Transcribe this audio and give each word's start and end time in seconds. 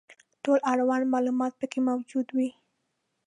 ټول 0.43 0.59
اړوند 0.71 1.05
معلومات 1.13 1.53
پکې 1.59 1.79
موجود 1.89 2.27
وي. 2.35 2.49